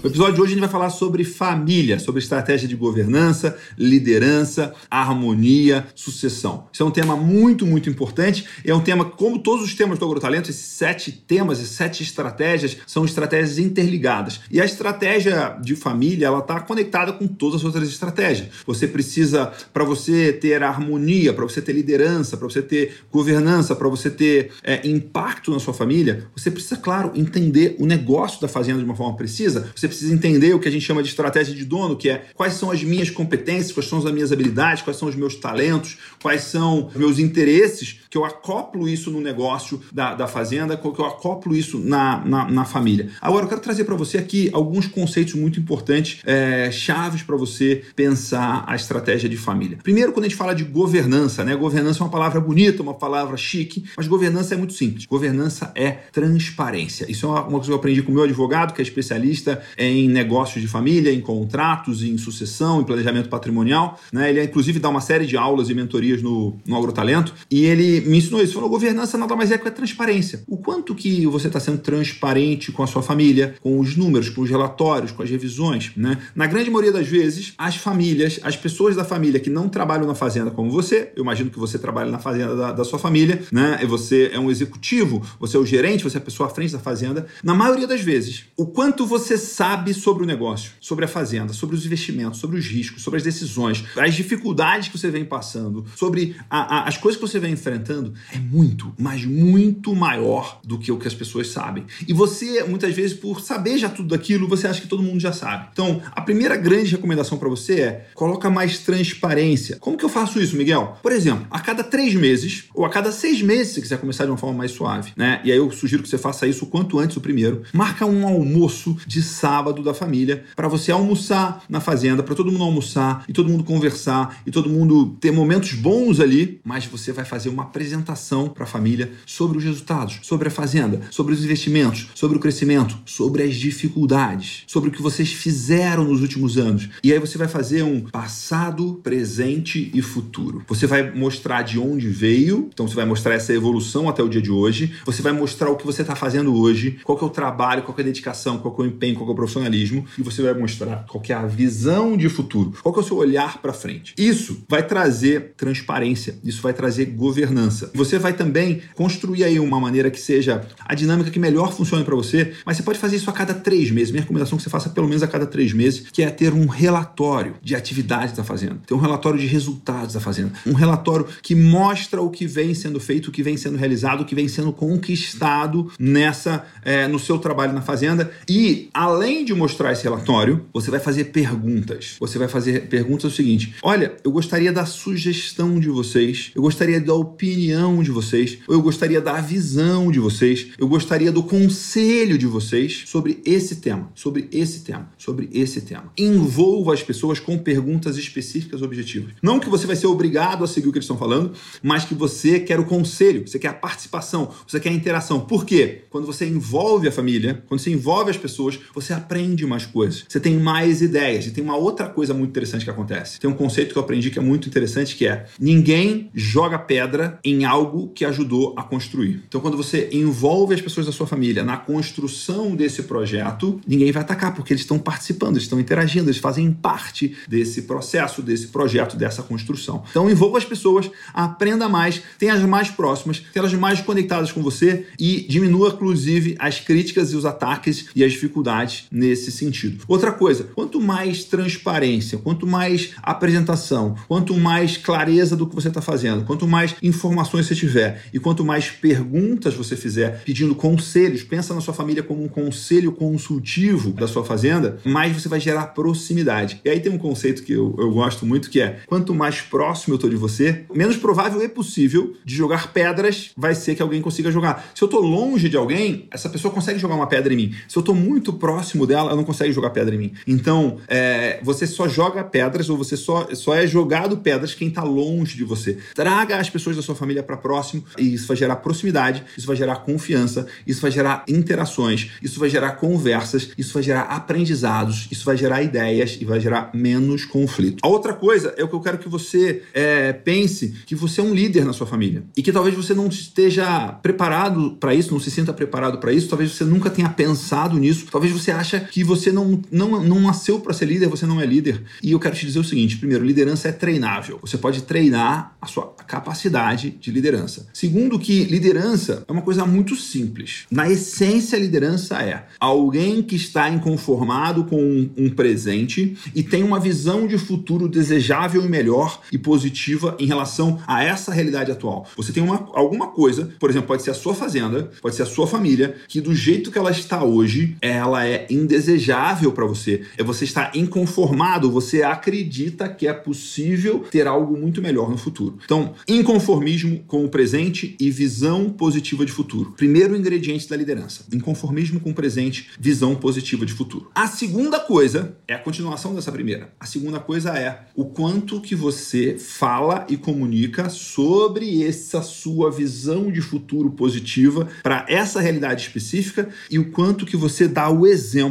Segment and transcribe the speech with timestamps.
[0.00, 4.72] No episódio de hoje a gente vai falar sobre família, sobre estratégia de governança, liderança,
[4.88, 6.68] harmonia, sucessão.
[6.72, 8.46] Isso é um tema muito, muito importante.
[8.64, 12.76] É um tema, como todos os temas do Agrotalento, esses sete temas, essas sete estratégias,
[12.86, 14.40] são estratégias interligadas.
[14.52, 18.50] E a estratégia de família, ela está conectada com todas as outras estratégias.
[18.64, 23.88] Você precisa, para você ter harmonia, para você ter liderança, para você ter governança, para
[23.88, 28.78] você ter é, impacto na sua família, você precisa, claro, entender o negócio da fazenda
[28.78, 29.72] de uma forma precisa.
[29.74, 32.54] Você precisa entender o que a gente chama de estratégia de dono, que é quais
[32.54, 36.42] são as minhas competências, quais são as minhas habilidades, quais são os meus talentos, quais
[36.42, 41.06] são os meus interesses, que eu acoplo isso no negócio da, da fazenda, que eu
[41.06, 43.10] acoplo isso na, na, na família.
[43.20, 47.82] Agora, eu quero trazer para você aqui alguns conceitos muito importantes, é, chaves para você
[47.94, 49.78] pensar a estratégia de família.
[49.82, 51.54] Primeiro, quando a gente fala de governança, né?
[51.56, 55.06] Governança é uma palavra bonita, uma palavra chique, mas governança é muito simples.
[55.06, 57.10] Governança é transparência.
[57.10, 59.62] Isso é uma, uma coisa que eu aprendi com o meu advogado, que é especialista
[59.78, 63.98] em negócios de família, em contratos, em sucessão, em planejamento patrimonial.
[64.12, 64.30] Né?
[64.30, 67.32] Ele, inclusive, dá uma série de aulas e mentorias no, no Agrotalento.
[67.50, 68.54] E ele me ensinou isso.
[68.54, 70.42] Falou: governança nada mais é que a transparência.
[70.46, 74.42] O quanto que você está sendo transparente com a sua família, com os números, com
[74.42, 75.92] os relatórios, com as revisões.
[75.96, 76.18] Né?
[76.34, 80.14] Na grande maioria das vezes, as famílias, as pessoas da família que não trabalham na
[80.14, 83.78] fazenda como você, eu imagino que você trabalha na fazenda da, da sua família, né?
[83.82, 86.72] E você é um executivo, você é o gerente, você é a pessoa à frente
[86.72, 87.26] da fazenda.
[87.42, 91.52] Na maioria das vezes, o quanto você sabe sabe sobre o negócio, sobre a fazenda,
[91.52, 95.84] sobre os investimentos, sobre os riscos, sobre as decisões, as dificuldades que você vem passando,
[95.94, 100.78] sobre a, a, as coisas que você vem enfrentando, é muito, mas muito maior do
[100.78, 101.84] que o que as pessoas sabem.
[102.06, 105.34] E você, muitas vezes, por saber já tudo daquilo, você acha que todo mundo já
[105.34, 105.68] sabe.
[105.70, 109.76] Então, a primeira grande recomendação para você é coloca mais transparência.
[109.78, 110.96] Como que eu faço isso, Miguel?
[111.02, 114.30] Por exemplo, a cada três meses ou a cada seis meses, se quiser começar de
[114.30, 115.42] uma forma mais suave, né?
[115.44, 117.64] E aí eu sugiro que você faça isso o quanto antes o primeiro.
[117.74, 122.52] Marca um almoço de sábado sábado da família para você almoçar na fazenda, para todo
[122.52, 127.12] mundo almoçar e todo mundo conversar e todo mundo ter momentos bons ali, mas você
[127.12, 131.44] vai fazer uma apresentação para a família sobre os resultados, sobre a fazenda, sobre os
[131.44, 136.88] investimentos, sobre o crescimento, sobre as dificuldades, sobre o que vocês fizeram nos últimos anos.
[137.02, 140.62] E aí você vai fazer um passado, presente e futuro.
[140.68, 144.42] Você vai mostrar de onde veio, então você vai mostrar essa evolução até o dia
[144.42, 147.82] de hoje, você vai mostrar o que você está fazendo hoje, qual é o trabalho,
[147.82, 150.54] qual é a dedicação, qual é o empenho, qual é o profissionalismo e você vai
[150.54, 154.14] mostrar qual é a visão de futuro, qual é o seu olhar para frente.
[154.16, 157.90] Isso vai trazer transparência, isso vai trazer governança.
[157.94, 162.14] Você vai também construir aí uma maneira que seja a dinâmica que melhor funcione para
[162.14, 164.10] você, mas você pode fazer isso a cada três meses.
[164.10, 166.52] Minha recomendação é que você faça pelo menos a cada três meses, que é ter
[166.52, 171.26] um relatório de atividades da fazenda, ter um relatório de resultados da fazenda, um relatório
[171.42, 174.48] que mostra o que vem sendo feito, o que vem sendo realizado, o que vem
[174.48, 180.02] sendo conquistado nessa é, no seu trabalho na fazenda e além além de mostrar esse
[180.02, 182.16] relatório, você vai fazer perguntas.
[182.18, 187.00] Você vai fazer perguntas o seguinte: olha, eu gostaria da sugestão de vocês, eu gostaria
[187.00, 192.46] da opinião de vocês, eu gostaria da visão de vocês, eu gostaria do conselho de
[192.46, 196.12] vocês sobre esse tema, sobre esse tema, sobre esse tema.
[196.18, 199.34] Envolva as pessoas com perguntas específicas objetivas.
[199.40, 202.14] Não que você vai ser obrigado a seguir o que eles estão falando, mas que
[202.14, 205.40] você quer o conselho, você quer a participação, você quer a interação.
[205.40, 206.02] Por quê?
[206.10, 209.27] Quando você envolve a família, quando você envolve as pessoas, você aprende
[209.66, 211.46] mais coisas, você tem mais ideias.
[211.46, 213.38] E tem uma outra coisa muito interessante que acontece.
[213.38, 217.38] Tem um conceito que eu aprendi que é muito interessante, que é ninguém joga pedra
[217.44, 219.42] em algo que ajudou a construir.
[219.46, 224.22] Então, quando você envolve as pessoas da sua família na construção desse projeto, ninguém vai
[224.22, 229.16] atacar, porque eles estão participando, eles estão interagindo, eles fazem parte desse processo, desse projeto,
[229.16, 230.02] dessa construção.
[230.10, 234.62] Então, envolva as pessoas, aprenda mais, tenha as mais próximas, tenha as mais conectadas com
[234.62, 240.04] você e diminua, inclusive, as críticas e os ataques e as dificuldades nesse sentido.
[240.06, 246.00] Outra coisa, quanto mais transparência, quanto mais apresentação, quanto mais clareza do que você está
[246.00, 251.74] fazendo, quanto mais informações você tiver e quanto mais perguntas você fizer pedindo conselhos, pensa
[251.74, 256.80] na sua família como um conselho consultivo da sua fazenda, mais você vai gerar proximidade.
[256.84, 260.14] E aí tem um conceito que eu, eu gosto muito que é quanto mais próximo
[260.14, 264.22] eu estou de você, menos provável é possível de jogar pedras vai ser que alguém
[264.22, 264.90] consiga jogar.
[264.94, 267.74] Se eu estou longe de alguém, essa pessoa consegue jogar uma pedra em mim.
[267.88, 270.32] Se eu estou muito próximo próximo dela, ela não consegue jogar pedra em mim.
[270.46, 275.02] Então, é, você só joga pedras ou você só, só é jogado pedras quem está
[275.02, 275.98] longe de você.
[276.14, 279.76] Traga as pessoas da sua família para próximo e isso vai gerar proximidade, isso vai
[279.76, 285.44] gerar confiança, isso vai gerar interações, isso vai gerar conversas, isso vai gerar aprendizados, isso
[285.44, 287.98] vai gerar ideias e vai gerar menos conflito.
[288.02, 291.44] A outra coisa é o que eu quero que você é, pense que você é
[291.44, 295.40] um líder na sua família e que talvez você não esteja preparado para isso, não
[295.40, 299.22] se sinta preparado para isso, talvez você nunca tenha pensado nisso, talvez você acha que
[299.22, 302.02] você não, não, não nasceu para ser líder, você não é líder.
[302.22, 304.58] E eu quero te dizer o seguinte: primeiro, liderança é treinável.
[304.62, 307.88] Você pode treinar a sua capacidade de liderança.
[307.92, 310.86] Segundo, que liderança é uma coisa muito simples.
[310.90, 316.98] Na essência, liderança é alguém que está inconformado com um, um presente e tem uma
[316.98, 322.26] visão de futuro desejável e melhor e positiva em relação a essa realidade atual.
[322.36, 325.46] Você tem uma, alguma coisa, por exemplo, pode ser a sua fazenda, pode ser a
[325.46, 330.22] sua família, que do jeito que ela está hoje, ela é indesejável para você.
[330.36, 335.78] É você estar inconformado, você acredita que é possível ter algo muito melhor no futuro.
[335.84, 339.92] Então, inconformismo com o presente e visão positiva de futuro.
[339.96, 344.30] Primeiro ingrediente da liderança: inconformismo com o presente, visão positiva de futuro.
[344.34, 346.92] A segunda coisa é a continuação dessa primeira.
[347.00, 353.50] A segunda coisa é o quanto que você fala e comunica sobre essa sua visão
[353.50, 358.67] de futuro positiva para essa realidade específica e o quanto que você dá o exemplo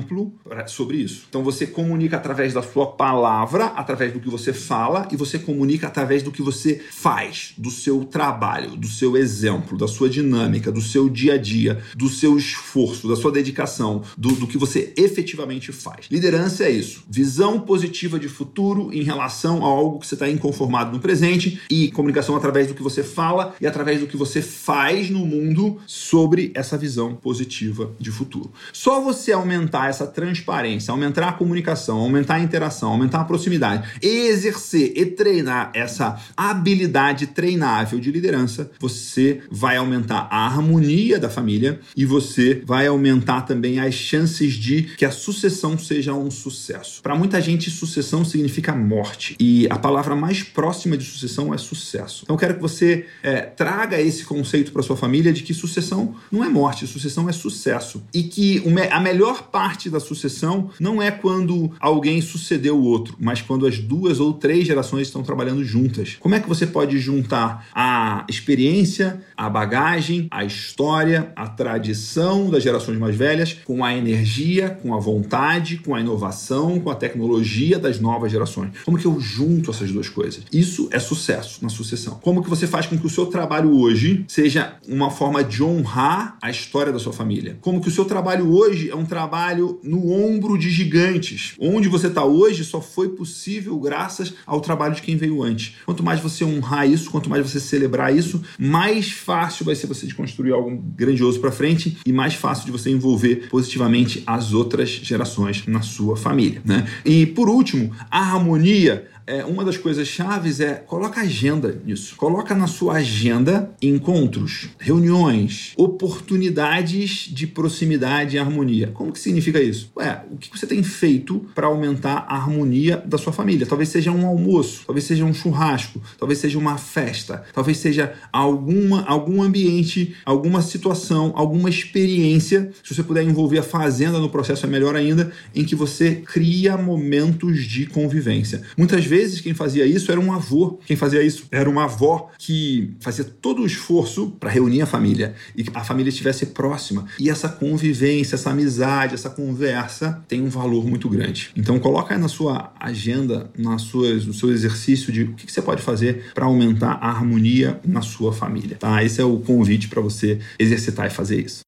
[0.68, 1.26] sobre isso.
[1.30, 5.88] Então você comunica através da sua palavra, através do que você fala e você comunica
[5.88, 10.82] através do que você faz, do seu trabalho, do seu exemplo, da sua dinâmica, do
[10.82, 15.72] seu dia a dia, do seu esforço, da sua dedicação, do, do que você efetivamente
[15.72, 16.08] faz.
[16.10, 17.04] Liderança é isso.
[17.10, 21.92] Visão positiva de futuro em relação a algo que você está inconformado no presente e
[21.92, 26.52] comunicação através do que você fala e através do que você faz no mundo sobre
[26.54, 28.52] essa visão positiva de futuro.
[28.74, 34.94] Só você aumentar essa transparência, aumentar a comunicação, aumentar a interação, aumentar a proximidade, exercer
[34.96, 42.06] e treinar essa habilidade treinável de liderança, você vai aumentar a harmonia da família e
[42.06, 47.02] você vai aumentar também as chances de que a sucessão seja um sucesso.
[47.02, 52.24] Para muita gente, sucessão significa morte e a palavra mais próxima de sucessão é sucesso.
[52.24, 56.16] Então, eu quero que você é, traga esse conceito para sua família de que sucessão
[56.32, 61.12] não é morte, sucessão é sucesso e que a melhor parte da sucessão não é
[61.12, 66.18] quando alguém sucedeu o outro, mas quando as duas ou três gerações estão trabalhando juntas.
[66.20, 72.64] Como é que você pode juntar a experiência, a bagagem, a história, a tradição das
[72.64, 77.78] gerações mais velhas com a energia, com a vontade, com a inovação, com a tecnologia
[77.78, 78.72] das novas gerações?
[78.84, 80.44] Como que eu junto essas duas coisas?
[80.52, 82.18] Isso é sucesso na sucessão.
[82.24, 86.36] Como que você faz com que o seu trabalho hoje seja uma forma de honrar
[86.42, 87.60] a história da sua família?
[87.62, 91.54] Como que o seu trabalho hoje é um trabalho no ombro de gigantes?
[91.60, 95.76] Onde você está hoje só foi possível graças ao trabalho de quem veio antes.
[95.86, 100.06] Quanto mais você honrar isso, quanto mais você celebrar isso, mais fácil vai ser você
[100.08, 104.90] de construir algo grandioso para frente e mais fácil de você envolver positivamente as outras
[104.90, 106.88] gerações na sua família, né?
[107.06, 112.16] E por último, a harmonia é, uma das coisas chaves é coloca agenda nisso.
[112.16, 118.88] Coloca na sua agenda encontros, reuniões, oportunidades de proximidade e harmonia.
[118.94, 119.92] Como que significa isso?
[119.98, 123.68] Ué, o que você tem feito para aumentar a harmonia da sua família?
[123.68, 129.04] Talvez seja um almoço, talvez seja um churrasco, talvez seja uma festa, talvez seja alguma,
[129.04, 132.72] algum ambiente, alguma situação, alguma experiência.
[132.82, 136.78] Se você puder envolver a fazenda no processo, é melhor ainda, em que você cria
[136.78, 138.62] momentos de convivência.
[138.78, 142.30] Muitas vezes vezes quem fazia isso era um avô, quem fazia isso era uma avó
[142.38, 147.06] que fazia todo o esforço para reunir a família e que a família estivesse próxima.
[147.20, 151.50] E essa convivência, essa amizade, essa conversa tem um valor muito grande.
[151.56, 155.62] Então coloca aí na sua agenda, nas suas, no seu exercício de o que você
[155.62, 158.78] pode fazer para aumentar a harmonia na sua família.
[158.80, 159.04] Tá?
[159.04, 161.62] Esse é o convite para você exercitar e fazer isso.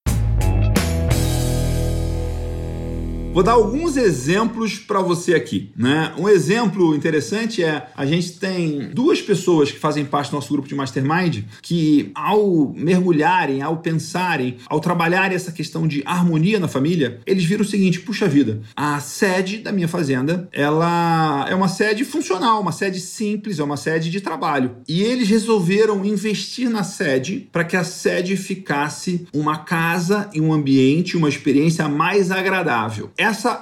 [3.39, 6.11] Vou dar alguns exemplos para você aqui, né?
[6.17, 10.67] Um exemplo interessante é a gente tem duas pessoas que fazem parte do nosso grupo
[10.67, 17.21] de mastermind que ao mergulharem, ao pensarem, ao trabalharem essa questão de harmonia na família,
[17.25, 22.03] eles viram o seguinte: puxa vida, a sede da minha fazenda, ela é uma sede
[22.03, 24.75] funcional, uma sede simples, é uma sede de trabalho.
[24.85, 30.51] E eles resolveram investir na sede para que a sede ficasse uma casa e um
[30.51, 33.09] ambiente, uma experiência mais agradável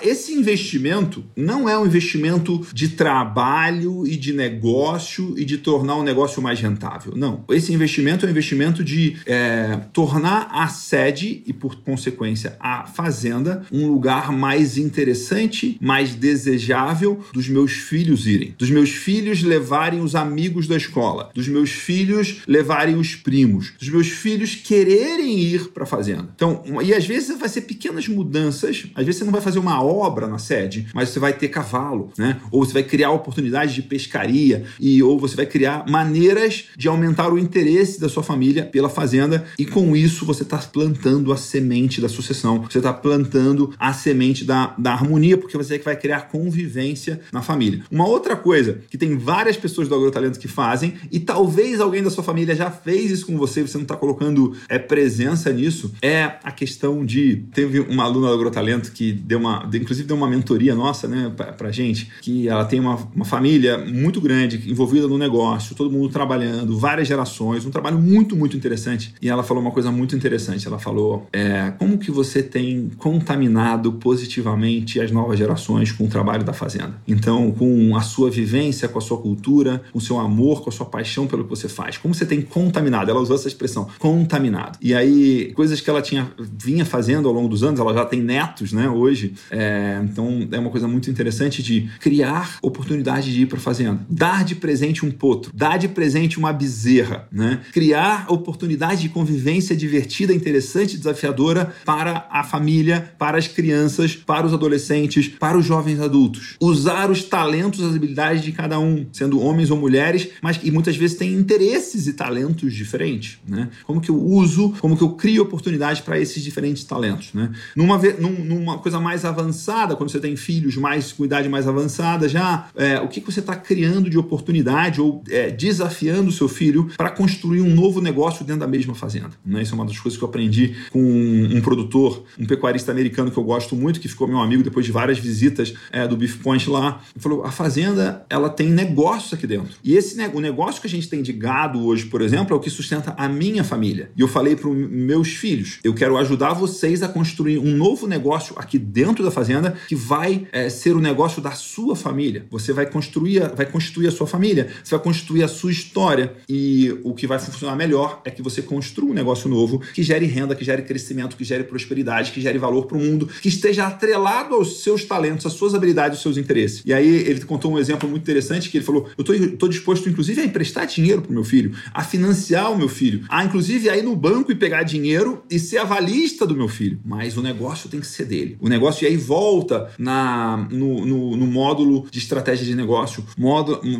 [0.01, 6.03] esse investimento não é um investimento de trabalho e de negócio e de tornar o
[6.03, 7.13] negócio mais rentável.
[7.15, 7.43] Não.
[7.49, 13.65] Esse investimento é um investimento de é, tornar a sede e, por consequência, a fazenda
[13.71, 20.15] um lugar mais interessante, mais desejável dos meus filhos irem, dos meus filhos levarem os
[20.15, 25.83] amigos da escola, dos meus filhos levarem os primos, dos meus filhos quererem ir para
[25.83, 26.29] a fazenda.
[26.35, 29.81] Então, e às vezes vai ser pequenas mudanças, às vezes você não vai fazer uma
[29.81, 32.37] obra na sede, mas você vai ter cavalo, né?
[32.51, 37.31] Ou você vai criar oportunidades de pescaria e ou você vai criar maneiras de aumentar
[37.31, 42.01] o interesse da sua família pela fazenda e com isso você está plantando a semente
[42.01, 45.95] da sucessão, você está plantando a semente da, da harmonia, porque você é que vai
[45.95, 47.83] criar convivência na família.
[47.89, 52.09] Uma outra coisa que tem várias pessoas do agrotalento que fazem e talvez alguém da
[52.09, 56.33] sua família já fez isso com você, você não está colocando é, presença nisso, é
[56.43, 60.75] a questão de teve uma aluna do agrotalento que deu uma, inclusive deu uma mentoria
[60.75, 65.75] nossa, né, pra gente, que ela tem uma, uma família muito grande, envolvida no negócio,
[65.75, 69.13] todo mundo trabalhando, várias gerações, um trabalho muito, muito interessante.
[69.21, 70.67] E ela falou uma coisa muito interessante.
[70.67, 76.43] Ela falou: é, como que você tem contaminado positivamente as novas gerações com o trabalho
[76.43, 76.99] da fazenda?
[77.07, 80.73] Então, com a sua vivência, com a sua cultura, com o seu amor, com a
[80.73, 81.97] sua paixão pelo que você faz.
[81.97, 83.09] Como você tem contaminado?
[83.09, 84.77] Ela usou essa expressão, contaminado.
[84.81, 88.21] E aí, coisas que ela tinha vinha fazendo ao longo dos anos, ela já tem
[88.21, 89.26] netos, né, hoje.
[89.49, 94.43] É, então, é uma coisa muito interessante de criar oportunidade de ir para fazenda, dar
[94.43, 97.61] de presente um potro, dar de presente uma bezerra, né?
[97.71, 104.53] Criar oportunidade de convivência divertida, interessante, desafiadora para a família, para as crianças, para os
[104.53, 106.55] adolescentes, para os jovens adultos.
[106.59, 110.95] Usar os talentos, as habilidades de cada um, sendo homens ou mulheres, mas que muitas
[110.95, 113.69] vezes têm interesses e talentos diferentes, né?
[113.85, 117.51] Como que eu uso, como que eu crio oportunidades para esses diferentes talentos, né?
[117.75, 122.67] Numa, numa coisa mais avançada, quando você tem filhos mais com idade mais avançada, já
[122.75, 126.89] é, o que, que você está criando de oportunidade ou é, desafiando o seu filho
[126.97, 129.31] para construir um novo negócio dentro da mesma fazenda.
[129.45, 129.61] Né?
[129.61, 133.31] Isso é uma das coisas que eu aprendi com um, um, produtor, um pecuarista americano
[133.31, 136.37] que eu gosto muito, que ficou meu amigo depois de várias visitas é, do Beef
[136.37, 137.01] Point lá.
[137.15, 139.73] Ele falou: a fazenda ela tem negócios aqui dentro.
[139.83, 142.59] E esse o negócio que a gente tem de gado hoje, por exemplo, é o
[142.59, 144.11] que sustenta a minha família.
[144.15, 148.55] E eu falei para meus filhos: eu quero ajudar vocês a construir um novo negócio
[148.57, 152.45] aqui dentro da fazenda que vai é, ser o negócio da sua família.
[152.49, 156.33] Você vai construir, vai constituir a sua família, você vai construir a sua história.
[156.47, 160.25] E o que vai funcionar melhor é que você construa um negócio novo que gere
[160.25, 163.87] renda, que gere crescimento, que gere prosperidade, que gere valor para o mundo, que esteja
[163.87, 166.83] atrelado aos seus talentos, às suas habilidades, aos seus interesses.
[166.85, 170.41] E aí ele contou um exemplo muito interessante que ele falou: eu estou disposto, inclusive,
[170.41, 173.97] a emprestar dinheiro para o meu filho, a financiar o meu filho, a inclusive a
[173.97, 176.99] ir no banco e pegar dinheiro e ser avalista do meu filho.
[177.03, 178.57] Mas o negócio tem que ser dele.
[178.59, 183.23] O negócio e aí volta na, no, no, no módulo de estratégia de negócio,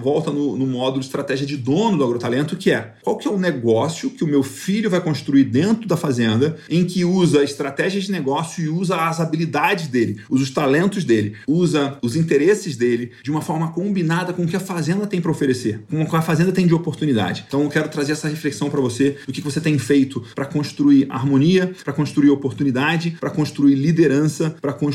[0.02, 3.32] volta no, no módulo de estratégia de dono do agrotalento, que é qual que é
[3.32, 8.06] o negócio que o meu filho vai construir dentro da fazenda, em que usa estratégias
[8.06, 13.12] de negócio e usa as habilidades dele, usa os talentos dele, usa os interesses dele
[13.24, 16.16] de uma forma combinada com o que a fazenda tem para oferecer, com o que
[16.16, 17.46] a fazenda tem de oportunidade.
[17.48, 21.08] Então eu quero trazer essa reflexão para você do que você tem feito para construir
[21.10, 24.87] harmonia, para construir oportunidade, para construir liderança, para construir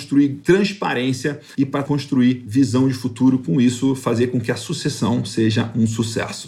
[0.42, 3.38] transparência e para construir visão de futuro.
[3.38, 6.46] Com isso, fazer com que a sucessão seja um sucesso.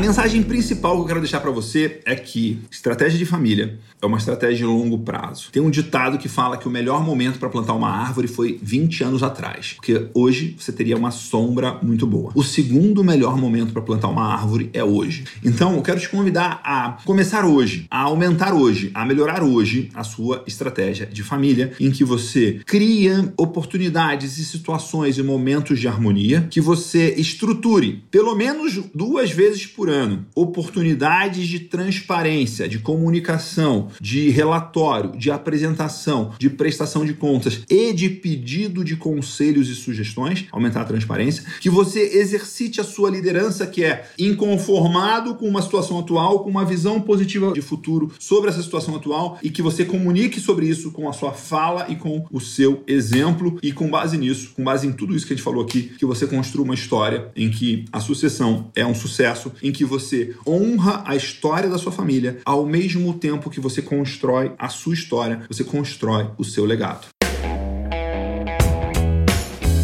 [0.00, 4.16] Mensagem principal que eu quero deixar para você é que estratégia de família é uma
[4.16, 5.50] estratégia de longo prazo.
[5.52, 9.04] Tem um ditado que fala que o melhor momento para plantar uma árvore foi 20
[9.04, 12.32] anos atrás, porque hoje você teria uma sombra muito boa.
[12.34, 15.24] O segundo melhor momento para plantar uma árvore é hoje.
[15.44, 20.02] Então, eu quero te convidar a começar hoje, a aumentar hoje, a melhorar hoje a
[20.02, 26.48] sua estratégia de família, em que você cria oportunidades e situações e momentos de harmonia,
[26.50, 29.89] que você estruture pelo menos duas vezes por
[30.34, 38.08] oportunidades de transparência, de comunicação, de relatório, de apresentação, de prestação de contas e de
[38.08, 43.84] pedido de conselhos e sugestões, aumentar a transparência, que você exercite a sua liderança, que
[43.84, 48.96] é inconformado com uma situação atual, com uma visão positiva de futuro sobre essa situação
[48.96, 52.82] atual e que você comunique sobre isso com a sua fala e com o seu
[52.86, 55.82] exemplo e com base nisso, com base em tudo isso que a gente falou aqui,
[55.98, 60.34] que você construa uma história em que a sucessão é um sucesso, em que você
[60.46, 65.42] honra a história da sua família, ao mesmo tempo que você constrói a sua história,
[65.48, 67.06] você constrói o seu legado.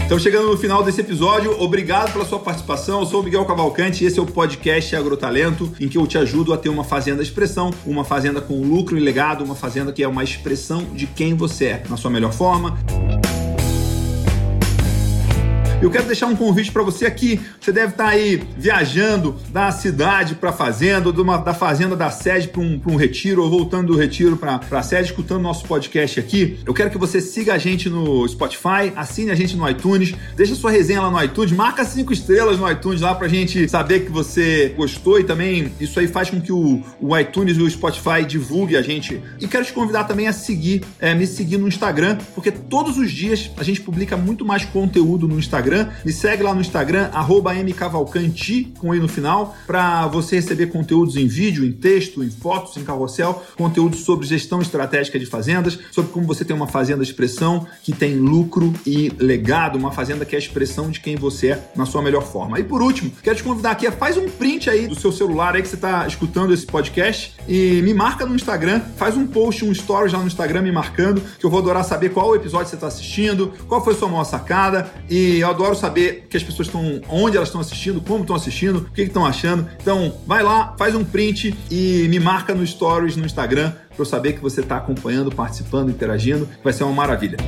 [0.06, 3.00] Então, chegando no final desse episódio, obrigado pela sua participação.
[3.00, 6.16] Eu sou o Miguel Cavalcante e esse é o podcast Agrotalento, em que eu te
[6.16, 10.04] ajudo a ter uma fazenda expressão, uma fazenda com lucro e legado, uma fazenda que
[10.04, 12.78] é uma expressão de quem você é, na sua melhor forma.
[15.86, 17.40] Eu quero deixar um convite para você aqui.
[17.60, 22.10] Você deve estar tá aí viajando da cidade para a fazenda, uma, da fazenda da
[22.10, 26.18] sede para um, um, retiro, ou voltando do retiro para a sede, escutando nosso podcast
[26.18, 26.58] aqui.
[26.66, 30.56] Eu quero que você siga a gente no Spotify, assine a gente no iTunes, deixa
[30.56, 34.00] sua resenha lá no iTunes, marca cinco estrelas no iTunes lá para a gente saber
[34.00, 37.70] que você gostou e também isso aí faz com que o, o iTunes e o
[37.70, 39.22] Spotify divulgue a gente.
[39.40, 43.12] E quero te convidar também a seguir, é, me seguir no Instagram, porque todos os
[43.12, 45.88] dias a gente publica muito mais conteúdo no Instagram Instagram.
[46.04, 47.10] Me segue lá no Instagram,
[47.64, 52.76] mcavalcanti, com i no final, para você receber conteúdos em vídeo, em texto, em fotos,
[52.76, 57.10] em carrossel, conteúdos sobre gestão estratégica de fazendas, sobre como você tem uma fazenda de
[57.10, 61.48] expressão que tem lucro e legado, uma fazenda que é a expressão de quem você
[61.48, 62.58] é na sua melhor forma.
[62.58, 65.62] E por último, quero te convidar aqui, faz um print aí do seu celular aí
[65.62, 69.72] que você está escutando esse podcast e me marca no Instagram, faz um post, um
[69.72, 72.86] story já no Instagram me marcando, que eu vou adorar saber qual episódio você está
[72.86, 77.48] assistindo, qual foi sua maior sacada e adoro saber que as pessoas estão, onde elas
[77.48, 79.66] estão assistindo, como estão assistindo, o que estão achando.
[79.80, 84.04] Então, vai lá, faz um print e me marca no Stories no Instagram para eu
[84.04, 86.48] saber que você está acompanhando, participando, interagindo.
[86.62, 87.38] Vai ser uma maravilha.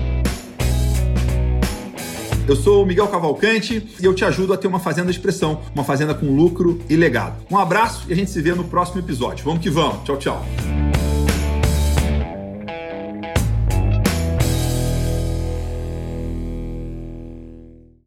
[2.49, 5.61] Eu sou o Miguel Cavalcante e eu te ajudo a ter uma fazenda de expressão,
[5.75, 7.45] uma fazenda com lucro e legado.
[7.50, 9.45] Um abraço e a gente se vê no próximo episódio.
[9.45, 10.03] Vamos que vamos.
[10.05, 10.47] Tchau, tchau.